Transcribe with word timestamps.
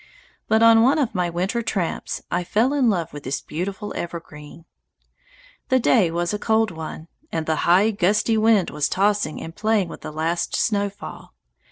But 0.47 0.63
on 0.63 0.81
one 0.81 0.97
of 0.97 1.13
my 1.13 1.29
winter 1.29 1.61
tramps 1.61 2.23
I 2.31 2.43
fell 2.43 2.73
in 2.73 2.89
love 2.89 3.13
with 3.13 3.21
this 3.21 3.39
beautiful 3.39 3.93
evergreen. 3.95 4.65
The 5.69 5.79
day 5.79 6.09
was 6.09 6.33
a 6.33 6.39
cold 6.39 6.71
one, 6.71 7.07
and 7.31 7.45
the 7.45 7.57
high, 7.69 7.91
gusty 7.91 8.35
wind 8.35 8.71
was 8.71 8.89
tossing 8.89 9.39
and 9.43 9.55
playing 9.55 9.89
with 9.89 10.01
the 10.01 10.09
last 10.11 10.55
snow 10.55 10.89
fall. 10.89 11.35